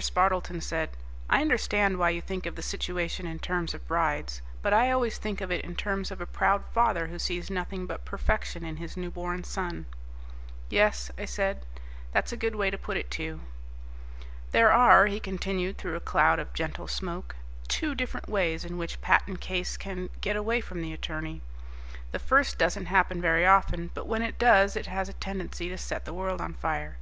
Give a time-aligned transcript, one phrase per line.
[0.00, 0.88] Spardleton said,
[1.28, 5.18] "I understand why you think of the situation in terms of brides, but I always
[5.18, 8.78] think of it in terms of a proud father who sees nothing but perfection in
[8.78, 9.84] his newborn son."
[10.70, 11.66] "Yes," I said,
[12.10, 13.40] "that's a good way to put it, too."
[14.52, 17.36] "There are," he continued through a cloud of gentle smoke,
[17.68, 21.42] "two different ways in which a patent case can get away from the attorney.
[22.12, 25.76] The first doesn't happen very often, but when it does it has a tendency to
[25.76, 26.96] set the world on fire.